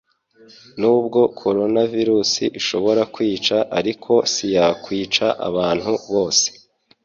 Nubwo 0.79 1.19
koronavirus 1.41 2.31
ishobora 2.59 3.01
kwica 3.15 3.57
ariko 3.79 4.11
siyakwica 4.33 5.25
abantu 5.49 5.91
bose 6.11 6.47